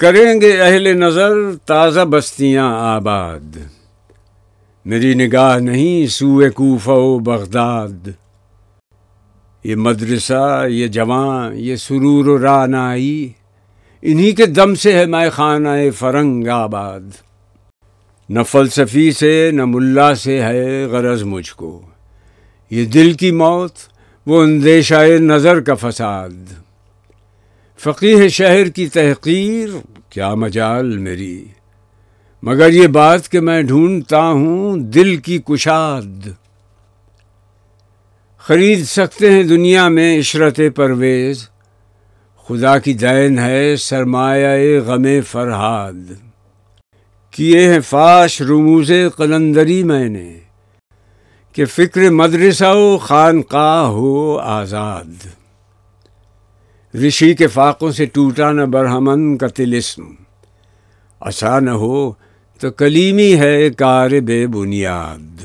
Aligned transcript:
کریں 0.00 0.40
گے 0.40 0.60
اہل 0.60 0.98
نظر 0.98 1.30
تازہ 1.66 2.00
بستیاں 2.00 2.74
آباد۔ 2.74 3.56
میری 4.84 5.14
نگاہ 5.14 5.58
نہیں 5.58 6.06
سوئے 6.06 6.50
کوفہ 6.50 6.90
و 6.90 7.18
بغداد۔ 7.18 8.08
یہ 9.64 9.76
مدرسہ، 9.76 10.66
یہ 10.68 10.86
جوان، 10.86 11.52
یہ 11.54 11.76
سرور 11.76 12.26
و 12.26 12.42
رانائی، 12.42 13.32
انہی 14.02 14.32
کے 14.32 14.46
دم 14.46 14.74
سے 14.74 14.92
ہے 14.92 15.06
میں 15.06 15.30
خانہ 15.30 15.68
فرنگ 15.96 16.48
آباد۔ 16.48 17.00
نہ 18.28 18.42
فلسفی 18.42 19.12
سے، 19.12 19.50
نہ 19.52 19.64
ملا 19.64 20.14
سے 20.14 20.42
ہے 20.42 20.84
غرض 20.84 21.22
مجھ 21.22 21.52
کو۔ 21.52 21.82
یہ 22.70 22.84
دل 22.84 23.12
کی 23.12 23.30
موت، 23.30 23.72
وہ 24.26 24.42
اندیشہ 24.42 25.04
نظر 25.20 25.60
کا 25.60 25.74
فساد۔ 25.74 26.67
فقیر 27.80 28.28
شہر 28.28 28.68
کی 28.68 28.86
تحقیر، 28.88 29.68
کیا 30.10 30.34
مجال 30.34 30.98
میری؟ 30.98 31.44
مگر 32.42 32.72
یہ 32.72 32.86
بات 32.86 33.28
کہ 33.28 33.40
میں 33.40 33.62
ڈھونڈتا 33.62 34.20
ہوں 34.20 34.76
دل 34.76 35.16
کی 35.16 35.38
کشاد۔ 35.38 36.28
خرید 38.38 38.84
سکتے 38.84 39.32
ہیں 39.32 39.42
دنیا 39.42 39.88
میں 39.88 40.18
عشرت 40.18 40.60
پرویز، 40.76 41.48
خدا 42.46 42.78
کی 42.78 42.94
دین 42.94 43.38
ہے 43.38 43.76
سرمایہ 43.76 44.80
غم 44.80 45.06
فرہاد۔ 45.30 46.12
کیے 47.30 47.72
ہیں 47.72 47.80
فاش 47.80 48.42
رموز 48.42 48.92
قلندری 49.16 49.82
میں 49.82 50.08
نے، 50.08 50.38
کہ 51.52 51.64
فکر 51.64 52.10
مدرسہ 52.10 52.74
و 52.74 52.98
خانقاہ 52.98 53.86
ہو 53.86 54.38
آزاد۔ 54.38 55.37
رشی 56.94 57.34
کے 57.34 57.46
فاقوں 57.46 57.90
سے 57.92 58.06
ٹوٹا 58.06 58.52
نہ 58.52 58.62
برہمن 58.62 59.36
کا 59.36 59.46
تلسم 59.46 60.02
اچھا 61.20 61.60
نہ 61.60 61.70
ہو 61.70 62.12
تو 62.60 62.70
کلیمی 62.70 63.34
ہے 63.38 63.70
کار 63.70 64.10
بے 64.24 64.46
بنیاد۔ 64.46 65.40